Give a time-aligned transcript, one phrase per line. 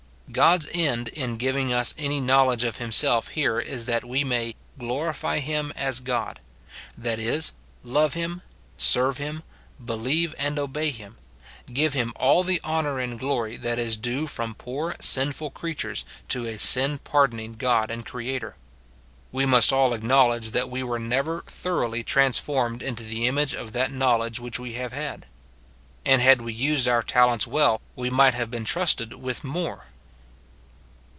[0.33, 4.55] God's end in giving us any knowledge of him self here is that we may
[4.79, 6.39] "glorify him as God;"
[6.97, 7.51] that is,
[7.83, 8.41] love him,
[8.77, 9.43] serve him,
[9.83, 11.17] believe and obey him,—
[11.73, 16.05] give him all the honour and glory that is due from poor sinful crea tures
[16.29, 18.55] to a sin pardoning God and Creator.
[19.33, 23.91] We must all acknowledge that we were never thoroughly transformed into the image of that
[23.91, 25.25] knowledge which we have had.
[26.05, 29.87] And had we used our talents well, we might have been trusted with more.